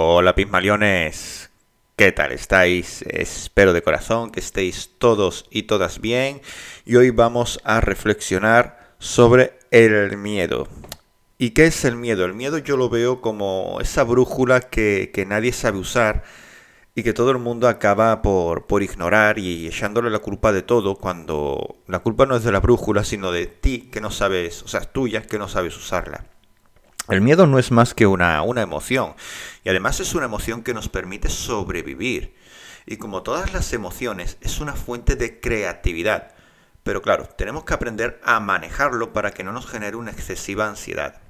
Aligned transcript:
Hola 0.00 0.36
Pismaliones, 0.36 1.50
¿qué 1.96 2.12
tal 2.12 2.30
estáis? 2.30 3.02
Espero 3.02 3.72
de 3.72 3.82
corazón 3.82 4.30
que 4.30 4.38
estéis 4.38 4.92
todos 4.96 5.46
y 5.50 5.64
todas 5.64 6.00
bien 6.00 6.40
y 6.86 6.94
hoy 6.94 7.10
vamos 7.10 7.58
a 7.64 7.80
reflexionar 7.80 8.94
sobre 9.00 9.58
el 9.72 10.16
miedo. 10.16 10.68
¿Y 11.36 11.50
qué 11.50 11.66
es 11.66 11.84
el 11.84 11.96
miedo? 11.96 12.24
El 12.24 12.34
miedo 12.34 12.58
yo 12.58 12.76
lo 12.76 12.88
veo 12.88 13.20
como 13.20 13.78
esa 13.80 14.04
brújula 14.04 14.60
que, 14.60 15.10
nadie 15.26 15.52
sabe 15.52 15.78
usar 15.78 16.22
y 16.94 17.02
que 17.02 17.12
todo 17.12 17.32
el 17.32 17.38
mundo 17.38 17.66
acaba 17.66 18.22
por, 18.22 18.68
por 18.68 18.84
ignorar 18.84 19.40
y 19.40 19.66
echándole 19.66 20.10
la 20.10 20.20
culpa 20.20 20.52
de 20.52 20.62
todo 20.62 20.94
cuando 20.94 21.82
la 21.88 21.98
culpa 21.98 22.24
no 22.24 22.36
es 22.36 22.44
de 22.44 22.52
la 22.52 22.60
brújula 22.60 23.02
sino 23.02 23.32
de 23.32 23.46
ti 23.46 23.88
que 23.90 24.00
no 24.00 24.12
sabes, 24.12 24.62
o 24.62 24.68
sea, 24.68 24.82
tuya 24.82 25.22
que 25.22 25.40
no 25.40 25.48
sabes 25.48 25.76
usarla. 25.76 26.37
El 27.08 27.22
miedo 27.22 27.46
no 27.46 27.58
es 27.58 27.70
más 27.70 27.94
que 27.94 28.06
una, 28.06 28.42
una 28.42 28.60
emoción 28.60 29.14
y 29.64 29.70
además 29.70 29.98
es 30.00 30.14
una 30.14 30.26
emoción 30.26 30.62
que 30.62 30.74
nos 30.74 30.90
permite 30.90 31.30
sobrevivir. 31.30 32.34
Y 32.84 32.98
como 32.98 33.22
todas 33.22 33.52
las 33.52 33.72
emociones, 33.72 34.36
es 34.40 34.60
una 34.60 34.74
fuente 34.74 35.16
de 35.16 35.40
creatividad. 35.40 36.32
Pero 36.82 37.00
claro, 37.00 37.26
tenemos 37.26 37.64
que 37.64 37.74
aprender 37.74 38.20
a 38.24 38.40
manejarlo 38.40 39.12
para 39.12 39.30
que 39.30 39.44
no 39.44 39.52
nos 39.52 39.66
genere 39.66 39.96
una 39.96 40.10
excesiva 40.10 40.68
ansiedad. 40.68 41.20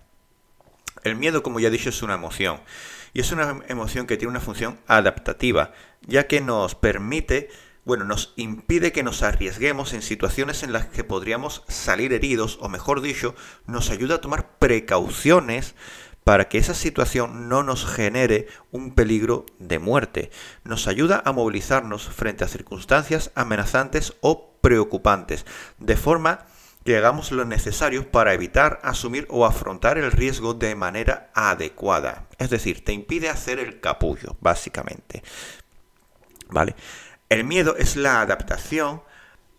El 1.04 1.16
miedo, 1.16 1.42
como 1.42 1.60
ya 1.60 1.68
he 1.68 1.72
dicho, 1.72 1.90
es 1.90 2.02
una 2.02 2.14
emoción. 2.14 2.60
Y 3.12 3.20
es 3.20 3.32
una 3.32 3.60
emoción 3.68 4.06
que 4.06 4.16
tiene 4.16 4.30
una 4.30 4.40
función 4.40 4.78
adaptativa, 4.86 5.72
ya 6.02 6.26
que 6.26 6.40
nos 6.40 6.74
permite 6.74 7.50
bueno, 7.88 8.04
nos 8.04 8.34
impide 8.36 8.92
que 8.92 9.02
nos 9.02 9.22
arriesguemos 9.22 9.94
en 9.94 10.02
situaciones 10.02 10.62
en 10.62 10.74
las 10.74 10.84
que 10.84 11.04
podríamos 11.04 11.64
salir 11.68 12.12
heridos, 12.12 12.58
o 12.60 12.68
mejor 12.68 13.00
dicho, 13.00 13.34
nos 13.66 13.88
ayuda 13.88 14.16
a 14.16 14.20
tomar 14.20 14.58
precauciones 14.58 15.74
para 16.22 16.50
que 16.50 16.58
esa 16.58 16.74
situación 16.74 17.48
no 17.48 17.62
nos 17.62 17.86
genere 17.86 18.46
un 18.72 18.94
peligro 18.94 19.46
de 19.58 19.78
muerte. 19.78 20.30
Nos 20.64 20.86
ayuda 20.86 21.22
a 21.24 21.32
movilizarnos 21.32 22.10
frente 22.10 22.44
a 22.44 22.48
circunstancias 22.48 23.30
amenazantes 23.34 24.12
o 24.20 24.58
preocupantes, 24.60 25.46
de 25.78 25.96
forma 25.96 26.44
que 26.84 26.98
hagamos 26.98 27.32
lo 27.32 27.46
necesario 27.46 28.10
para 28.10 28.34
evitar 28.34 28.80
asumir 28.82 29.26
o 29.30 29.46
afrontar 29.46 29.96
el 29.96 30.12
riesgo 30.12 30.52
de 30.52 30.74
manera 30.74 31.30
adecuada. 31.32 32.28
Es 32.36 32.50
decir, 32.50 32.84
te 32.84 32.92
impide 32.92 33.30
hacer 33.30 33.58
el 33.58 33.80
capullo, 33.80 34.36
básicamente. 34.42 35.22
¿Vale? 36.50 36.76
El 37.28 37.44
miedo 37.44 37.76
es 37.76 37.96
la 37.96 38.22
adaptación. 38.22 39.02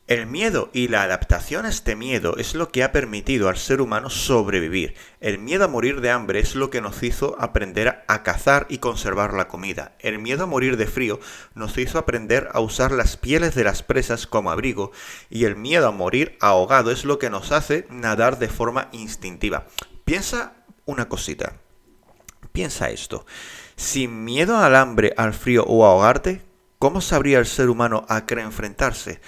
El 0.08 0.26
miedo 0.26 0.72
y 0.74 0.88
la 0.88 1.04
adaptación 1.04 1.68
a 1.68 1.70
este 1.70 1.96
miedo 1.96 2.36
es 2.38 2.56
lo 2.56 2.70
que 2.70 2.84
ha 2.84 2.92
permitido 2.92 3.48
al 3.48 3.58
ser 3.58 3.80
humano 3.80 4.10
sobrevivir. 4.10 4.96
El 5.22 5.38
miedo 5.38 5.66
a 5.66 5.68
morir 5.68 6.02
de 6.02 6.10
hambre 6.10 6.40
es 6.40 6.56
lo 6.56 6.72
que 6.72 6.82
nos 6.82 7.04
hizo 7.04 7.36
aprender 7.40 8.04
a 8.08 8.24
cazar 8.24 8.66
y 8.70 8.80
conservar 8.80 9.36
la 9.36 9.48
comida. 9.48 9.96
El 10.00 10.18
miedo 10.18 10.46
a 10.46 10.48
morir 10.48 10.78
de 10.78 10.88
frío 10.88 11.20
nos 11.54 11.78
hizo 11.78 12.00
aprender 12.00 12.50
a 12.54 12.60
usar 12.60 12.92
las 12.92 13.18
pieles 13.18 13.54
de 13.54 13.66
las 13.66 13.84
presas 13.84 14.26
como 14.26 14.50
abrigo. 14.50 14.92
Y 15.30 15.46
el 15.46 15.56
miedo 15.56 15.88
a 15.88 15.92
morir 15.92 16.40
ahogado 16.42 16.90
es 16.90 17.06
lo 17.06 17.20
que 17.20 17.30
nos 17.30 17.52
hace 17.52 17.86
nadar 17.92 18.40
de 18.40 18.50
forma 18.50 18.90
instintiva. 18.94 19.68
Piensa 20.06 20.54
una 20.86 21.08
cosita. 21.08 21.58
Piensa 22.52 22.90
esto. 22.90 23.28
Sin 23.76 24.24
miedo 24.26 24.58
al 24.58 24.76
hambre, 24.76 25.14
al 25.18 25.36
frío 25.36 25.66
o 25.66 25.86
a 25.86 25.92
ahogarte, 25.92 26.49
¿cómo 26.80 27.02
sabría 27.02 27.38
el 27.40 27.46
ser 27.46 27.70
humano 27.70 28.06
a 28.10 28.26
qué 28.26 28.36
enfrentarse? 28.36 29.22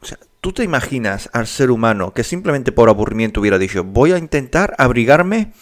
O 0.00 0.04
sea, 0.06 0.18
¿tú 0.40 0.52
te 0.52 0.62
imaginas 0.62 1.28
al 1.32 1.46
ser 1.46 1.70
humano 1.70 2.12
que 2.12 2.22
simplemente 2.22 2.70
por 2.70 2.88
aburrimiento 2.88 3.40
hubiera 3.40 3.58
dicho, 3.58 3.82
voy 3.82 4.12
a 4.12 4.18
intentar 4.18 4.74
abrigarme 4.78 5.52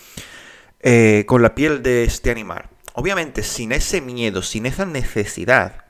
eh, 0.81 1.25
con 1.27 1.41
la 1.41 1.55
piel 1.55 1.83
de 1.83 2.05
este 2.05 2.31
animal? 2.31 2.69
Obviamente, 2.93 3.43
sin 3.43 3.73
ese 3.73 4.01
miedo, 4.01 4.43
sin 4.43 4.67
esa 4.67 4.85
necesidad, 4.85 5.85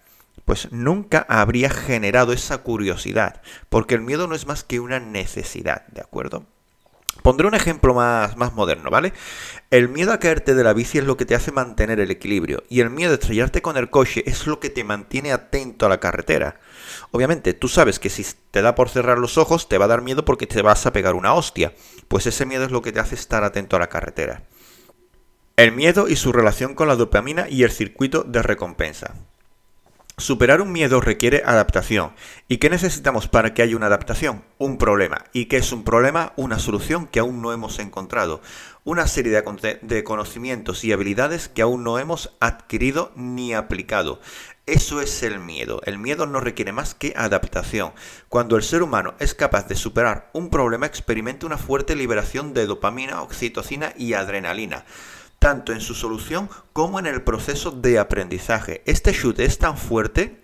pues 0.45 0.71
nunca 0.73 1.27
habría 1.29 1.71
generado 1.71 2.33
esa 2.33 2.59
curiosidad, 2.59 3.43
porque 3.69 3.95
el 3.95 4.03
miedo 4.03 4.29
no 4.29 4.35
es 4.35 4.47
más 4.47 4.63
que 4.63 4.81
una 4.81 5.01
necesidad, 5.01 5.87
¿de 5.89 6.03
acuerdo? 6.03 6.47
Pondré 7.23 7.47
un 7.47 7.55
ejemplo 7.55 7.95
más, 7.95 8.37
más 8.37 8.53
moderno, 8.53 8.91
¿vale? 8.91 9.13
El 9.71 9.89
miedo 9.89 10.13
a 10.13 10.19
caerte 10.19 10.55
de 10.55 10.63
la 10.65 10.73
bici 10.73 10.99
es 10.99 11.05
lo 11.05 11.17
que 11.17 11.25
te 11.25 11.35
hace 11.35 11.53
mantener 11.53 12.01
el 12.01 12.11
equilibrio 12.11 12.63
y 12.69 12.81
el 12.81 12.91
miedo 12.91 13.13
a 13.13 13.15
estrellarte 13.15 13.63
con 13.63 13.77
el 13.77 13.91
coche 13.91 14.23
es 14.27 14.47
lo 14.47 14.61
que 14.61 14.71
te 14.71 14.85
mantiene 14.85 15.33
atento 15.33 15.87
a 15.87 15.89
la 15.89 16.01
carretera. 16.01 16.61
Obviamente, 17.13 17.55
tú 17.55 17.69
sabes 17.69 17.99
que 17.99 18.11
si 18.11 18.27
te 18.51 18.63
da 18.63 18.75
por 18.75 18.89
cerrar 18.89 19.19
los 19.19 19.39
ojos 19.39 19.69
te 19.69 19.79
va 19.79 19.87
a 19.87 19.89
dar 19.89 20.03
miedo 20.03 20.25
porque 20.25 20.47
te 20.47 20.63
vas 20.63 20.85
a 20.87 20.93
pegar 20.93 21.15
una 21.15 21.35
hostia, 21.35 21.73
pues 22.09 22.27
ese 22.27 22.47
miedo 22.47 22.65
es 22.65 22.71
lo 22.71 22.83
que 22.83 22.93
te 22.93 23.01
hace 23.01 23.15
estar 23.15 23.43
atento 23.43 23.77
a 23.77 23.81
la 23.81 23.89
carretera. 23.89 24.45
El 25.57 25.73
miedo 25.73 26.09
y 26.09 26.17
su 26.17 26.33
relación 26.33 26.75
con 26.75 26.89
la 26.89 26.97
dopamina 26.97 27.49
y 27.49 27.63
el 27.63 27.71
circuito 27.71 28.25
de 28.25 28.43
recompensa. 28.43 29.15
Superar 30.17 30.61
un 30.61 30.71
miedo 30.71 31.01
requiere 31.01 31.43
adaptación. 31.45 32.13
¿Y 32.47 32.59
qué 32.59 32.71
necesitamos 32.71 33.27
para 33.27 33.53
que 33.53 33.63
haya 33.63 33.77
una 33.77 33.87
adaptación? 33.87 34.45
Un 34.59 34.79
problema. 34.79 35.25
¿Y 35.33 35.47
qué 35.47 35.57
es 35.57 35.73
un 35.73 35.83
problema? 35.83 36.33
Una 36.37 36.61
solución 36.61 37.09
que 37.09 37.19
aún 37.19 37.43
no 37.43 37.53
hemos 37.53 37.81
encontrado. 37.81 38.41
Una 38.85 39.09
serie 39.09 39.33
de, 39.83 40.05
conocimientos 40.05 40.85
y 40.85 40.93
habilidades 40.93 41.49
que 41.49 41.63
aún 41.63 41.83
no 41.83 41.99
hemos 41.99 42.37
adquirido 42.39 43.11
ni 43.17 43.55
aplicado. 43.55 44.21
Eso 44.67 45.01
es 45.01 45.25
el 45.25 45.41
miedo. 45.41 45.81
El 45.85 45.99
miedo 45.99 46.27
no 46.27 46.39
requiere 46.39 46.71
más 46.71 46.95
que 46.95 47.13
adaptación. 47.17 47.93
Cuando 48.29 48.57
el 48.57 48.63
ser 48.63 48.85
humano 48.85 49.15
es 49.19 49.35
capaz 49.35 49.67
de 49.67 49.75
superar 49.75 50.31
un 50.33 50.49
problema, 50.49 50.87
experimenta 50.87 51.45
una 51.45 51.59
fuerte 51.59 51.97
liberación 51.97 52.55
de 52.55 52.67
dopamina, 52.67 53.21
oxitocina 53.21 53.93
y 53.97 54.13
adrenalina 54.13 54.85
tanto 55.45 55.75
en 55.75 55.83
su 55.83 55.95
solución 55.95 56.49
como 56.73 56.99
en 56.99 57.05
el 57.05 57.21
proceso 57.21 57.71
de 57.71 57.99
aprendizaje. 57.99 58.81
Este 58.87 59.13
shoot 59.13 59.39
es 59.41 59.59
tan 59.59 59.77
fuerte 59.77 60.43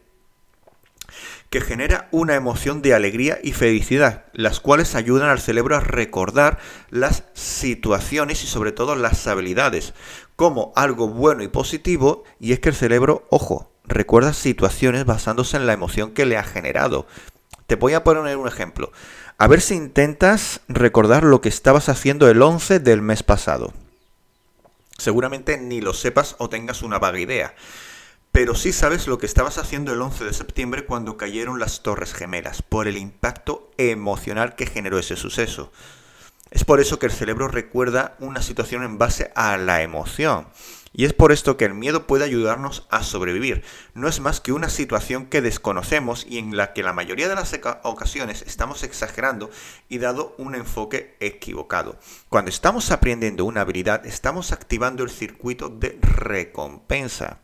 que 1.49 1.63
genera 1.63 2.11
una 2.11 2.35
emoción 2.35 2.83
de 2.83 2.93
alegría 2.93 3.39
y 3.43 3.53
felicidad, 3.53 4.27
las 4.35 4.61
cuales 4.61 4.95
ayudan 4.95 5.31
al 5.31 5.41
cerebro 5.41 5.75
a 5.75 5.81
recordar 5.81 6.59
las 6.91 7.25
situaciones 7.33 8.45
y 8.45 8.47
sobre 8.47 8.73
todo 8.73 8.95
las 8.95 9.27
habilidades 9.27 9.95
como 10.37 10.71
algo 10.77 11.09
bueno 11.09 11.43
y 11.43 11.49
positivo 11.49 12.25
y 12.39 12.53
es 12.53 12.61
que 12.61 12.69
el 12.69 12.75
cerebro, 12.75 13.27
ojo, 13.31 13.73
recuerda 13.85 14.35
situaciones 14.35 15.07
basándose 15.07 15.57
en 15.57 15.67
la 15.67 15.73
emoción 15.73 16.11
que 16.11 16.27
le 16.27 16.37
ha 16.37 16.45
generado. 16.45 17.07
Te 17.67 17.77
voy 17.77 17.95
a 17.95 18.05
poner 18.05 18.37
un 18.37 18.49
ejemplo. 18.49 18.93
A 19.39 19.47
ver 19.47 19.63
si 19.63 19.77
intentas 19.77 20.61
recordar 20.69 21.25
lo 21.25 21.41
que 21.41 21.49
estabas 21.49 21.89
haciendo 21.89 22.29
el 22.29 22.43
11 22.43 22.81
del 22.81 23.01
mes 23.01 23.23
pasado 23.23 23.73
seguramente 25.01 25.59
ni 25.59 25.81
lo 25.81 25.95
sepas 25.95 26.37
o 26.39 26.49
tengas 26.49 26.83
una 26.83 26.99
vaga 26.99 27.19
idea. 27.19 27.55
Pero 28.33 28.55
sí 28.55 28.73
sabes 28.73 29.09
lo 29.09 29.19
que 29.19 29.27
estabas 29.27 29.59
haciendo 29.59 29.93
el 29.93 30.01
11 30.01 30.25
de 30.25 30.33
septiembre 30.33 30.85
cuando 30.85 31.17
cayeron 31.17 31.59
las 31.59 31.83
Torres 31.83 32.15
Gemelas, 32.15 32.63
por 32.63 32.87
el 32.87 32.97
impacto 32.97 33.73
emocional 33.77 34.55
que 34.55 34.67
generó 34.67 34.99
ese 34.99 35.17
suceso. 35.17 35.73
Es 36.51 36.65
por 36.65 36.81
eso 36.81 36.99
que 36.99 37.07
el 37.07 37.13
cerebro 37.13 37.49
recuerda 37.49 38.17
una 38.21 38.43
situación 38.43 38.83
en 38.83 38.99
base 38.99 39.33
a 39.35 39.57
la 39.57 39.83
emoción. 39.83 40.47
Y 40.93 41.05
es 41.05 41.13
por 41.13 41.31
esto 41.31 41.57
que 41.57 41.67
el 41.67 41.75
miedo 41.75 42.07
puede 42.09 42.25
ayudarnos 42.25 42.87
a 42.91 43.05
sobrevivir. 43.05 43.63
No 43.95 44.09
es 44.09 44.19
más 44.19 44.41
que 44.41 44.53
una 44.53 44.69
situación 44.69 45.27
que 45.27 45.41
desconocemos 45.41 46.27
y 46.29 46.39
en 46.39 46.57
la 46.57 46.73
que 46.73 46.83
la 46.83 46.93
mayoría 46.93 47.29
de 47.29 47.37
las 47.37 47.57
ocasiones 47.85 48.43
estamos 48.43 48.83
exagerando 48.83 49.51
y 49.89 49.99
dado 49.99 50.35
un 50.37 50.57
enfoque 50.57 51.17
equivocado. 51.21 51.97
Cuando 52.29 52.51
estamos 52.51 52.91
aprendiendo 52.91 53.45
una 53.45 53.61
habilidad, 53.61 54.05
estamos 54.05 54.51
activando 54.51 55.05
el 55.05 55.11
circuito 55.11 55.69
de 55.69 55.97
recompensa. 56.01 57.39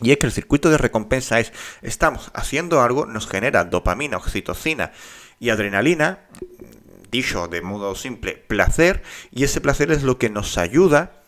Y 0.00 0.10
es 0.10 0.18
que 0.18 0.26
el 0.26 0.32
circuito 0.32 0.70
de 0.70 0.78
recompensa 0.78 1.38
es, 1.38 1.52
estamos 1.80 2.32
haciendo 2.34 2.82
algo, 2.82 3.06
nos 3.06 3.28
genera 3.28 3.64
dopamina, 3.64 4.16
oxitocina 4.16 4.90
y 5.38 5.50
adrenalina, 5.50 6.26
dicho 7.12 7.46
de 7.46 7.62
modo 7.62 7.94
simple, 7.94 8.32
placer, 8.32 9.04
y 9.30 9.44
ese 9.44 9.60
placer 9.60 9.92
es 9.92 10.02
lo 10.02 10.18
que 10.18 10.30
nos 10.30 10.58
ayuda 10.58 11.23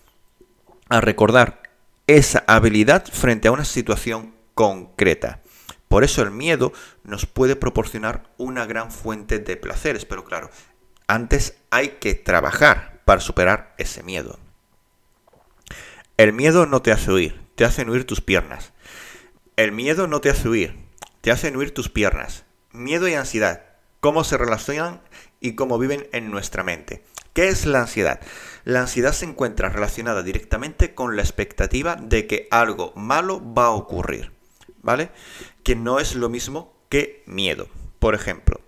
a 0.89 1.01
recordar 1.01 1.63
esa 2.07 2.45
habilidad 2.47 3.05
frente 3.07 3.49
a 3.49 3.53
una 3.53 3.65
situación 3.65 4.35
concreta. 4.55 5.43
Por 5.89 6.05
eso 6.05 6.23
el 6.23 6.31
miedo 6.31 6.73
nos 7.05 7.27
puede 7.27 7.57
proporcionar 7.57 8.31
una 8.39 8.67
gran 8.67 8.91
fuente 8.91 9.39
de 9.39 9.57
placeres, 9.57 10.05
pero 10.05 10.25
claro, 10.25 10.51
antes 11.07 11.57
hay 11.71 11.91
que 12.01 12.15
trabajar 12.15 13.03
para 13.05 13.21
superar 13.21 13.75
ese 13.79 14.03
miedo. 14.03 14.39
El 16.17 16.33
miedo 16.33 16.67
no 16.67 16.83
te 16.83 16.93
hace 16.93 17.13
huir, 17.13 17.41
te 17.55 17.65
hacen 17.65 17.91
huir 17.91 18.05
tus 18.05 18.21
piernas. 18.21 18.73
El 19.57 19.73
miedo 19.73 20.07
no 20.07 20.21
te 20.21 20.31
hace 20.31 20.49
huir, 20.49 20.77
te 21.21 21.31
hacen 21.31 21.57
huir 21.57 21.73
tus 21.73 21.89
piernas. 21.89 22.45
Miedo 22.73 23.07
y 23.09 23.15
ansiedad, 23.15 23.65
cómo 24.01 24.25
se 24.25 24.37
relacionan 24.37 25.01
y 25.41 25.55
cómo 25.55 25.79
viven 25.79 26.09
en 26.13 26.31
nuestra 26.31 26.63
mente. 26.63 27.05
¿Qué 27.37 27.49
es 27.49 27.67
la 27.67 27.81
ansiedad? 27.81 28.19
La 28.65 28.81
ansiedad 28.81 29.13
se 29.13 29.27
encuentra 29.27 29.69
relacionada 29.69 30.23
directamente 30.23 30.95
con 30.95 31.17
la 31.17 31.23
expectativa 31.23 31.95
de 31.95 32.27
que 32.27 32.49
algo 32.51 32.95
malo 32.97 33.43
va 33.53 33.67
a 33.67 33.73
ocurrir, 33.73 34.33
¿vale? 34.81 35.11
Que 35.63 35.77
no 35.77 36.01
es 36.01 36.15
lo 36.15 36.31
mismo 36.31 36.73
que 36.89 37.23
miedo. 37.27 37.69
Por 37.99 38.15
ejemplo, 38.15 38.63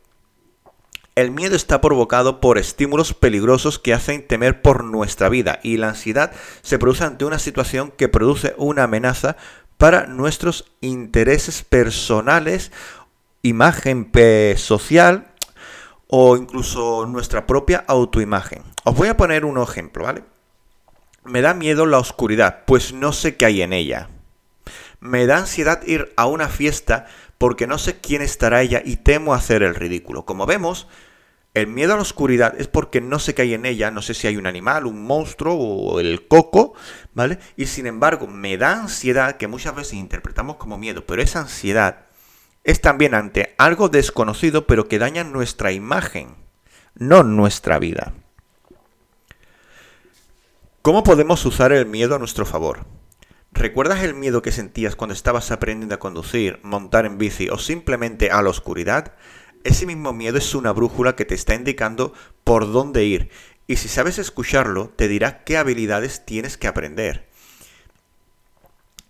El 1.15 1.31
miedo 1.31 1.56
está 1.56 1.81
provocado 1.81 2.41
por 2.43 2.59
estímulos 2.59 3.15
peligrosos 3.15 3.79
que 3.79 3.94
hacen 3.94 4.26
temer 4.26 4.61
por 4.61 4.85
nuestra 4.85 5.31
vida 5.31 5.61
y 5.62 5.79
la 5.79 5.88
ansiedad 5.88 6.32
se 6.61 6.79
produce 6.79 7.05
ante 7.05 7.25
una 7.25 7.38
situación 7.38 7.91
que 7.91 8.09
produce 8.11 8.55
una 8.59 8.82
amenaza 8.82 9.38
para 9.79 10.06
nuestros 10.06 10.71
intereses 10.82 11.62
personales, 11.62 12.71
imagen 13.41 14.12
social 14.59 15.27
o 16.08 16.37
incluso 16.37 17.06
nuestra 17.06 17.46
propia 17.46 17.84
autoimagen. 17.87 18.62
Os 18.84 18.96
voy 18.96 19.08
a 19.08 19.16
poner 19.16 19.44
un 19.44 19.60
ejemplo, 19.62 20.05
¿vale? 20.05 20.25
Me 21.25 21.43
da 21.43 21.55
miedo 21.55 21.87
la 21.87 21.99
oscuridad, 21.99 22.64
pues 22.66 22.93
no 22.93 23.12
sé 23.12 23.37
qué 23.37 23.46
hay 23.46 23.62
en 23.62 23.72
ella. 23.72 24.08
Me 25.00 25.26
da 25.26 25.38
ansiedad 25.38 25.82
ir 25.87 26.12
a 26.16 26.26
una 26.26 26.49
fiesta 26.49 27.06
porque 27.37 27.66
no 27.66 27.78
sé 27.78 28.00
quién 28.00 28.22
estará 28.22 28.62
ella 28.62 28.82
y 28.84 28.96
temo 28.96 29.34
hacer 29.34 29.62
el 29.62 29.75
ridículo. 29.75 30.25
Como 30.25 30.46
vemos, 30.46 30.88
el 31.55 31.66
miedo 31.66 31.93
a 31.93 31.96
la 31.96 32.02
oscuridad 32.02 32.54
es 32.58 32.66
porque 32.66 33.00
no 33.00 33.19
sé 33.19 33.34
qué 33.34 33.43
hay 33.43 33.54
en 33.54 33.66
ella, 33.66 33.90
no 33.90 34.00
sé 34.00 34.14
si 34.14 34.26
hay 34.26 34.37
un 34.37 34.46
animal, 34.46 34.87
un 34.87 35.04
monstruo 35.04 35.54
o 35.54 36.00
el 36.00 36.26
coco, 36.26 36.72
¿vale? 37.14 37.38
Y 37.56 37.66
sin 37.66 37.87
embargo, 37.87 38.26
me 38.26 38.56
da 38.56 38.81
ansiedad 38.81 39.37
que 39.37 39.46
muchas 39.46 39.75
veces 39.75 39.94
interpretamos 39.94 40.56
como 40.56 40.78
miedo, 40.78 41.04
pero 41.06 41.22
esa 41.22 41.40
ansiedad 41.40 42.07
es 42.64 42.81
también 42.81 43.14
ante 43.14 43.55
algo 43.58 43.88
desconocido 43.88 44.66
pero 44.66 44.88
que 44.88 44.99
daña 44.99 45.25
nuestra 45.25 45.72
imagen, 45.72 46.37
no 46.94 47.22
nuestra 47.22 47.78
vida. 47.78 48.14
¿Cómo 50.82 51.02
podemos 51.02 51.44
usar 51.44 51.72
el 51.72 51.87
miedo 51.87 52.14
a 52.14 52.19
nuestro 52.19 52.46
favor? 52.46 52.87
¿Recuerdas 53.52 54.02
el 54.02 54.14
miedo 54.14 54.43
que 54.43 54.52
sentías 54.52 54.96
cuando 54.96 55.14
estabas 55.14 55.50
aprendiendo 55.50 55.94
a 55.94 55.99
conducir, 55.99 56.60
montar 56.62 57.06
en 57.06 57.19
bici 57.19 57.49
o 57.49 57.58
simplemente 57.58 58.31
a 58.31 58.43
la 58.43 58.50
oscuridad? 58.50 59.14
Ese 59.64 59.87
mismo 59.87 60.12
miedo 60.12 60.38
es 60.38 60.54
una 60.54 60.72
brújula 60.72 61.16
que 61.16 61.25
te 61.25 61.34
está 61.34 61.54
indicando 61.54 62.12
por 62.44 62.70
dónde 62.70 63.04
ir 63.04 63.31
y 63.66 63.76
si 63.76 63.88
sabes 63.88 64.19
escucharlo 64.19 64.88
te 64.88 65.08
dirá 65.08 65.44
qué 65.44 65.58
habilidades 65.58 66.25
tienes 66.25 66.56
que 66.56 66.69
aprender. 66.69 67.27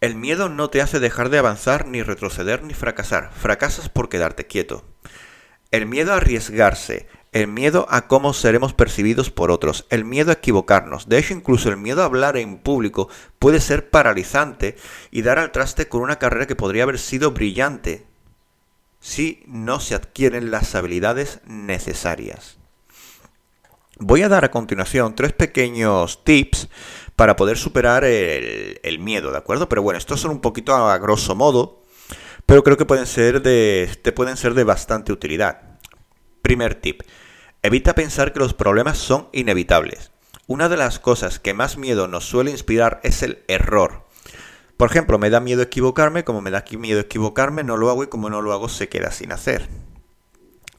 El 0.00 0.14
miedo 0.14 0.48
no 0.48 0.70
te 0.70 0.80
hace 0.80 1.00
dejar 1.00 1.28
de 1.28 1.38
avanzar, 1.38 1.86
ni 1.86 2.02
retroceder, 2.02 2.62
ni 2.62 2.72
fracasar. 2.72 3.32
Fracasas 3.32 3.88
por 3.88 4.08
quedarte 4.08 4.46
quieto. 4.46 4.84
El 5.72 5.86
miedo 5.86 6.12
a 6.12 6.16
arriesgarse, 6.18 7.08
el 7.32 7.48
miedo 7.48 7.86
a 7.90 8.06
cómo 8.06 8.32
seremos 8.32 8.74
percibidos 8.74 9.30
por 9.30 9.50
otros, 9.50 9.86
el 9.90 10.04
miedo 10.04 10.30
a 10.30 10.34
equivocarnos. 10.34 11.08
De 11.08 11.18
hecho, 11.18 11.34
incluso 11.34 11.68
el 11.68 11.76
miedo 11.76 12.02
a 12.02 12.06
hablar 12.06 12.36
en 12.36 12.58
público 12.58 13.08
puede 13.40 13.60
ser 13.60 13.90
paralizante 13.90 14.76
y 15.10 15.22
dar 15.22 15.40
al 15.40 15.50
traste 15.50 15.88
con 15.88 16.02
una 16.02 16.20
carrera 16.20 16.46
que 16.46 16.56
podría 16.56 16.84
haber 16.84 17.00
sido 17.00 17.32
brillante 17.32 18.06
si 19.00 19.42
no 19.46 19.80
se 19.80 19.94
adquieren 19.94 20.50
las 20.50 20.74
habilidades 20.74 21.40
necesarias. 21.44 22.57
Voy 24.00 24.22
a 24.22 24.28
dar 24.28 24.44
a 24.44 24.52
continuación 24.52 25.16
tres 25.16 25.32
pequeños 25.32 26.22
tips 26.22 26.68
para 27.16 27.34
poder 27.34 27.58
superar 27.58 28.04
el, 28.04 28.98
miedo, 29.00 29.32
¿de 29.32 29.38
acuerdo? 29.38 29.68
Pero 29.68 29.82
bueno, 29.82 29.98
estos 29.98 30.20
son 30.20 30.30
un 30.30 30.40
poquito 30.40 30.72
a 30.72 30.96
grosso 30.98 31.34
modo, 31.34 31.82
pero 32.46 32.62
creo 32.62 32.76
que 32.76 32.86
pueden 32.86 33.06
ser 33.06 33.42
de, 33.42 33.90
te 34.00 34.12
pueden 34.12 34.36
ser 34.36 34.54
de 34.54 34.62
bastante 34.62 35.10
utilidad. 35.10 35.80
Primer 36.42 36.76
tip, 36.76 37.02
evita 37.60 37.96
pensar 37.96 38.32
que 38.32 38.38
los 38.38 38.54
problemas 38.54 38.98
son 38.98 39.28
inevitables. 39.32 40.12
Una 40.46 40.68
de 40.68 40.76
las 40.76 41.00
cosas 41.00 41.40
que 41.40 41.52
más 41.52 41.76
miedo 41.76 42.06
nos 42.06 42.24
suele 42.24 42.52
inspirar 42.52 43.00
es 43.02 43.24
el 43.24 43.42
error. 43.48 44.06
Por 44.76 44.88
ejemplo, 44.88 45.18
me 45.18 45.28
da 45.28 45.40
miedo 45.40 45.62
equivocarme, 45.62 46.22
como 46.22 46.40
me 46.40 46.52
da 46.52 46.64
miedo 46.78 47.00
equivocarme, 47.00 47.64
no 47.64 47.76
lo 47.76 47.90
hago 47.90 48.04
y 48.04 48.06
como 48.06 48.30
no 48.30 48.42
lo 48.42 48.52
hago 48.52 48.68
se 48.68 48.88
queda 48.88 49.10
sin 49.10 49.32
hacer. 49.32 49.68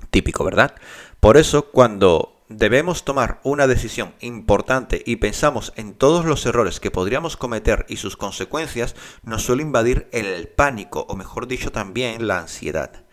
Típico, 0.09 0.45
¿verdad? 0.45 0.73
Por 1.19 1.35
eso, 1.35 1.69
cuando 1.69 2.38
debemos 2.49 3.05
tomar 3.05 3.39
una 3.43 3.67
decisión 3.67 4.13
importante 4.19 5.01
y 5.05 5.17
pensamos 5.17 5.71
en 5.75 5.93
todos 5.93 6.25
los 6.25 6.45
errores 6.45 6.79
que 6.79 6.91
podríamos 6.91 7.37
cometer 7.37 7.85
y 7.87 7.97
sus 7.97 8.17
consecuencias, 8.17 8.95
nos 9.23 9.43
suele 9.43 9.61
invadir 9.61 10.09
el 10.11 10.47
pánico, 10.47 11.05
o 11.07 11.15
mejor 11.15 11.47
dicho 11.47 11.71
también 11.71 12.27
la 12.27 12.39
ansiedad. 12.39 13.05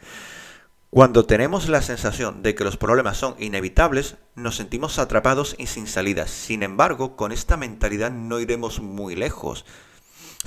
Cuando 0.88 1.27
tenemos 1.27 1.69
la 1.69 1.83
sensación 1.83 2.43
de 2.43 2.55
que 2.55 2.65
los 2.65 2.79
problemas 2.79 3.19
son 3.19 3.35
inevitables, 3.38 4.17
nos 4.35 4.56
sentimos 4.56 4.99
atrapados 4.99 5.55
y 5.59 5.67
sin 5.67 5.87
salidas. 5.87 6.31
Sin 6.31 6.62
embargo, 6.62 7.17
con 7.17 7.33
esta 7.33 7.59
mentalidad 7.59 8.11
no 8.11 8.41
iremos 8.41 8.81
muy 8.81 9.15
lejos, 9.15 9.67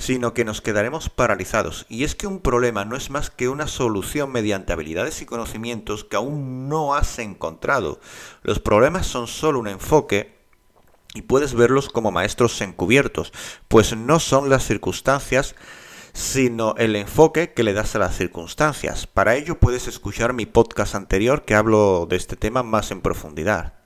sino 0.00 0.32
que 0.32 0.46
nos 0.46 0.62
quedaremos 0.62 1.10
paralizados. 1.10 1.86
Y 1.88 2.04
es 2.04 2.14
que 2.14 2.26
un 2.26 2.40
problema 2.40 2.84
no 2.84 2.96
es 2.96 3.10
más 3.10 3.30
que 3.30 3.48
una 3.48 3.68
solución 3.68 4.32
mediante 4.32 4.72
habilidades 4.72 5.20
y 5.20 5.26
conocimientos 5.26 6.04
que 6.04 6.16
aún 6.16 6.68
no 6.68 6.94
has 6.94 7.18
encontrado. 7.18 8.00
Los 8.42 8.58
problemas 8.58 9.06
son 9.06 9.28
solo 9.28 9.60
un 9.60 9.68
enfoque 9.68 10.38
y 11.14 11.22
puedes 11.22 11.54
verlos 11.54 11.90
como 11.90 12.10
maestros 12.10 12.60
encubiertos, 12.62 13.32
pues 13.68 13.94
no 13.96 14.18
son 14.20 14.48
las 14.48 14.64
circunstancias 14.64 15.54
sino 16.12 16.74
el 16.76 16.96
enfoque 16.96 17.52
que 17.52 17.62
le 17.62 17.72
das 17.72 17.94
a 17.94 18.00
las 18.00 18.16
circunstancias. 18.16 19.06
Para 19.06 19.36
ello 19.36 19.60
puedes 19.60 19.86
escuchar 19.86 20.32
mi 20.32 20.44
podcast 20.44 20.96
anterior 20.96 21.44
que 21.44 21.54
hablo 21.54 22.06
de 22.10 22.16
este 22.16 22.34
tema 22.34 22.64
más 22.64 22.90
en 22.90 23.00
profundidad. 23.00 23.79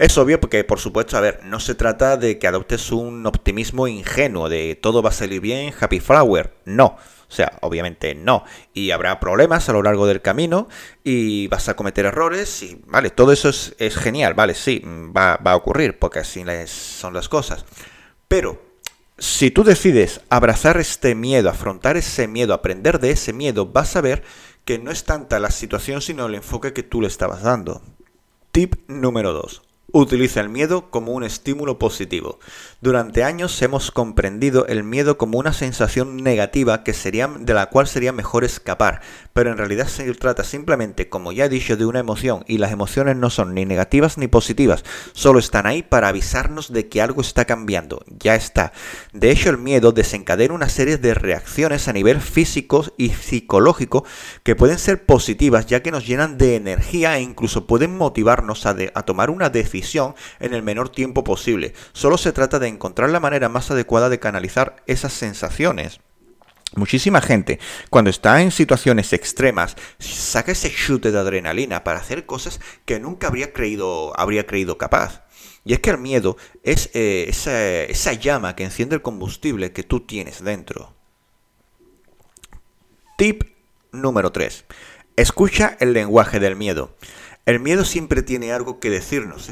Es 0.00 0.16
obvio 0.16 0.40
porque, 0.40 0.64
por 0.64 0.80
supuesto, 0.80 1.18
a 1.18 1.20
ver, 1.20 1.40
no 1.44 1.60
se 1.60 1.74
trata 1.74 2.16
de 2.16 2.38
que 2.38 2.46
adoptes 2.46 2.90
un 2.90 3.26
optimismo 3.26 3.86
ingenuo 3.86 4.48
de 4.48 4.74
todo 4.80 5.02
va 5.02 5.10
a 5.10 5.12
salir 5.12 5.42
bien, 5.42 5.74
happy 5.78 6.00
flower. 6.00 6.54
No. 6.64 6.96
O 7.28 7.32
sea, 7.32 7.58
obviamente 7.60 8.14
no. 8.14 8.44
Y 8.72 8.92
habrá 8.92 9.20
problemas 9.20 9.68
a 9.68 9.74
lo 9.74 9.82
largo 9.82 10.06
del 10.06 10.22
camino 10.22 10.68
y 11.04 11.48
vas 11.48 11.68
a 11.68 11.76
cometer 11.76 12.06
errores 12.06 12.62
y, 12.62 12.80
vale, 12.86 13.10
todo 13.10 13.30
eso 13.30 13.50
es, 13.50 13.96
genial, 13.98 14.32
vale, 14.32 14.54
sí, 14.54 14.82
va, 14.84 15.36
va, 15.36 15.52
a 15.52 15.56
ocurrir 15.56 15.98
porque 15.98 16.20
así 16.20 16.42
son 16.64 17.12
las 17.12 17.28
cosas. 17.28 17.66
Pero 18.26 18.58
si 19.18 19.50
tú 19.50 19.64
decides 19.64 20.22
abrazar 20.30 20.78
este 20.78 21.14
miedo, 21.14 21.50
afrontar 21.50 21.98
ese 21.98 22.26
miedo, 22.26 22.54
aprender 22.54 23.00
de 23.00 23.10
ese 23.10 23.34
miedo, 23.34 23.66
vas 23.66 23.96
a 23.96 24.00
ver 24.00 24.22
que 24.64 24.78
no 24.78 24.92
es 24.92 25.04
tanta 25.04 25.38
la 25.40 25.50
situación 25.50 26.00
sino 26.00 26.24
el 26.24 26.36
enfoque 26.36 26.72
que 26.72 26.82
tú 26.82 27.02
le 27.02 27.08
estabas 27.08 27.42
dando. 27.42 27.82
Tip 28.50 28.76
número 28.88 29.34
2. 29.34 29.69
Utiliza 29.92 30.40
el 30.40 30.48
miedo 30.48 30.88
como 30.90 31.12
un 31.12 31.24
estímulo 31.24 31.80
positivo. 31.80 32.38
Durante 32.80 33.24
años 33.24 33.60
hemos 33.60 33.90
comprendido 33.90 34.66
el 34.66 34.84
miedo 34.84 35.18
como 35.18 35.38
una 35.38 35.52
sensación 35.52 36.18
negativa 36.18 36.84
que 36.84 36.94
sería, 36.94 37.26
de 37.26 37.54
la 37.54 37.66
cual 37.66 37.88
sería 37.88 38.12
mejor 38.12 38.44
escapar, 38.44 39.00
pero 39.32 39.50
en 39.50 39.58
realidad 39.58 39.88
se 39.88 40.12
trata 40.14 40.44
simplemente, 40.44 41.08
como 41.08 41.32
ya 41.32 41.46
he 41.46 41.48
dicho, 41.48 41.76
de 41.76 41.86
una 41.86 41.98
emoción 41.98 42.44
y 42.46 42.58
las 42.58 42.70
emociones 42.70 43.16
no 43.16 43.30
son 43.30 43.52
ni 43.52 43.64
negativas 43.64 44.16
ni 44.16 44.28
positivas, 44.28 44.84
solo 45.12 45.40
están 45.40 45.66
ahí 45.66 45.82
para 45.82 46.08
avisarnos 46.08 46.72
de 46.72 46.88
que 46.88 47.02
algo 47.02 47.20
está 47.20 47.44
cambiando, 47.44 48.04
ya 48.06 48.36
está. 48.36 48.72
De 49.12 49.32
hecho, 49.32 49.50
el 49.50 49.58
miedo 49.58 49.90
desencadena 49.90 50.54
una 50.54 50.68
serie 50.68 50.98
de 50.98 51.14
reacciones 51.14 51.88
a 51.88 51.92
nivel 51.92 52.20
físico 52.20 52.84
y 52.96 53.10
psicológico 53.10 54.04
que 54.44 54.54
pueden 54.54 54.78
ser 54.78 55.04
positivas 55.04 55.66
ya 55.66 55.82
que 55.82 55.90
nos 55.90 56.06
llenan 56.06 56.38
de 56.38 56.54
energía 56.54 57.18
e 57.18 57.22
incluso 57.22 57.66
pueden 57.66 57.96
motivarnos 57.96 58.66
a, 58.66 58.76
a 58.94 59.02
tomar 59.02 59.30
una 59.30 59.50
decisión 59.50 59.79
en 60.40 60.54
el 60.54 60.62
menor 60.62 60.90
tiempo 60.90 61.24
posible. 61.24 61.74
Solo 61.92 62.18
se 62.18 62.32
trata 62.32 62.58
de 62.58 62.68
encontrar 62.68 63.10
la 63.10 63.20
manera 63.20 63.48
más 63.48 63.70
adecuada 63.70 64.08
de 64.08 64.20
canalizar 64.20 64.76
esas 64.86 65.12
sensaciones. 65.12 66.00
Muchísima 66.76 67.20
gente, 67.20 67.58
cuando 67.90 68.10
está 68.10 68.40
en 68.42 68.52
situaciones 68.52 69.12
extremas, 69.12 69.76
saca 69.98 70.52
ese 70.52 70.70
chute 70.70 71.10
de 71.10 71.18
adrenalina 71.18 71.82
para 71.82 71.98
hacer 71.98 72.26
cosas 72.26 72.60
que 72.84 73.00
nunca 73.00 73.26
habría 73.26 73.52
creído, 73.52 74.12
habría 74.18 74.46
creído 74.46 74.78
capaz. 74.78 75.24
Y 75.64 75.72
es 75.72 75.80
que 75.80 75.90
el 75.90 75.98
miedo 75.98 76.36
es 76.62 76.90
eh, 76.94 77.26
esa, 77.28 77.60
esa 77.82 78.12
llama 78.12 78.54
que 78.54 78.64
enciende 78.64 78.94
el 78.94 79.02
combustible 79.02 79.72
que 79.72 79.82
tú 79.82 80.00
tienes 80.00 80.44
dentro. 80.44 80.94
Tip 83.18 83.42
número 83.90 84.30
3. 84.30 84.64
Escucha 85.16 85.76
el 85.80 85.92
lenguaje 85.92 86.38
del 86.38 86.56
miedo. 86.56 86.96
El 87.50 87.58
miedo 87.58 87.84
siempre 87.84 88.22
tiene 88.22 88.52
algo 88.52 88.78
que 88.78 88.90
decirnos, 88.90 89.42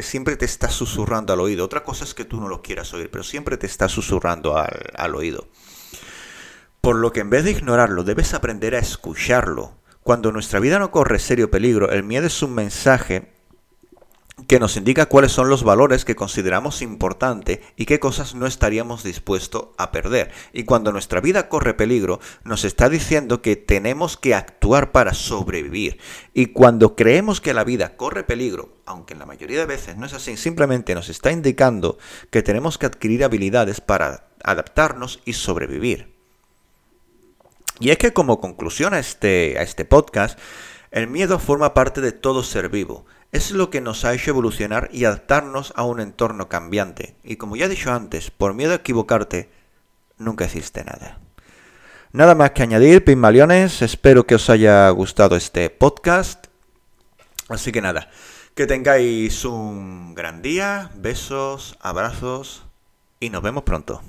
siempre 0.00 0.36
te 0.36 0.46
está 0.46 0.70
susurrando 0.70 1.34
al 1.34 1.40
oído. 1.40 1.66
Otra 1.66 1.84
cosa 1.84 2.04
es 2.04 2.14
que 2.14 2.24
tú 2.24 2.40
no 2.40 2.48
lo 2.48 2.62
quieras 2.62 2.94
oír, 2.94 3.10
pero 3.10 3.22
siempre 3.22 3.58
te 3.58 3.66
está 3.66 3.86
susurrando 3.90 4.56
al, 4.56 4.90
al 4.96 5.14
oído. 5.14 5.46
Por 6.80 6.96
lo 6.96 7.12
que 7.12 7.20
en 7.20 7.28
vez 7.28 7.44
de 7.44 7.50
ignorarlo, 7.50 8.02
debes 8.02 8.32
aprender 8.32 8.74
a 8.74 8.78
escucharlo. 8.78 9.76
Cuando 10.02 10.32
nuestra 10.32 10.58
vida 10.58 10.78
no 10.78 10.90
corre 10.90 11.18
serio 11.18 11.50
peligro, 11.50 11.90
el 11.90 12.02
miedo 12.02 12.26
es 12.26 12.42
un 12.42 12.54
mensaje 12.54 13.33
que 14.46 14.60
nos 14.60 14.76
indica 14.76 15.06
cuáles 15.06 15.32
son 15.32 15.48
los 15.48 15.64
valores 15.64 16.04
que 16.04 16.16
consideramos 16.16 16.82
importante 16.82 17.62
y 17.76 17.86
qué 17.86 18.00
cosas 18.00 18.34
no 18.34 18.46
estaríamos 18.46 19.02
dispuestos 19.02 19.68
a 19.78 19.90
perder. 19.90 20.30
Y 20.52 20.64
cuando 20.64 20.92
nuestra 20.92 21.20
vida 21.20 21.48
corre 21.48 21.74
peligro, 21.74 22.20
nos 22.44 22.64
está 22.64 22.88
diciendo 22.88 23.42
que 23.42 23.56
tenemos 23.56 24.16
que 24.16 24.34
actuar 24.34 24.92
para 24.92 25.14
sobrevivir. 25.14 25.98
Y 26.32 26.46
cuando 26.46 26.96
creemos 26.96 27.40
que 27.40 27.54
la 27.54 27.64
vida 27.64 27.96
corre 27.96 28.24
peligro, 28.24 28.76
aunque 28.86 29.14
en 29.14 29.20
la 29.20 29.26
mayoría 29.26 29.58
de 29.60 29.66
veces 29.66 29.96
no 29.96 30.06
es 30.06 30.14
así, 30.14 30.36
simplemente 30.36 30.94
nos 30.94 31.08
está 31.08 31.32
indicando 31.32 31.98
que 32.30 32.42
tenemos 32.42 32.78
que 32.78 32.86
adquirir 32.86 33.24
habilidades 33.24 33.80
para 33.80 34.28
adaptarnos 34.42 35.20
y 35.24 35.32
sobrevivir. 35.34 36.14
Y 37.80 37.90
es 37.90 37.98
que 37.98 38.12
como 38.12 38.40
conclusión 38.40 38.94
a 38.94 38.98
este, 39.00 39.56
a 39.58 39.62
este 39.62 39.84
podcast, 39.84 40.38
El 40.94 41.08
miedo 41.08 41.40
forma 41.40 41.74
parte 41.74 42.00
de 42.00 42.12
todo 42.12 42.44
ser 42.44 42.68
vivo. 42.68 43.04
Es 43.34 43.50
lo 43.50 43.68
que 43.68 43.80
nos 43.80 44.04
ha 44.04 44.14
hecho 44.14 44.30
evolucionar 44.30 44.88
y 44.92 45.06
adaptarnos 45.06 45.72
a 45.74 45.82
un 45.82 45.98
entorno 45.98 46.48
cambiante. 46.48 47.16
Y 47.24 47.34
como 47.34 47.56
ya 47.56 47.64
he 47.64 47.68
dicho 47.68 47.92
antes, 47.92 48.30
por 48.30 48.54
miedo 48.54 48.70
a 48.70 48.76
equivocarte, 48.76 49.50
nunca 50.18 50.44
hiciste 50.44 50.84
nada. 50.84 51.18
Nada 52.12 52.36
más 52.36 52.52
que 52.52 52.62
añadir, 52.62 53.02
Pigmaliones. 53.02 53.82
Espero 53.82 54.24
que 54.24 54.36
os 54.36 54.48
haya 54.50 54.88
gustado 54.90 55.34
este 55.34 55.68
podcast. 55.68 56.46
Así 57.48 57.72
que 57.72 57.80
nada, 57.80 58.08
que 58.54 58.68
tengáis 58.68 59.44
un 59.44 60.14
gran 60.14 60.40
día. 60.40 60.92
Besos, 60.94 61.76
abrazos 61.80 62.62
y 63.18 63.30
nos 63.30 63.42
vemos 63.42 63.64
pronto. 63.64 64.00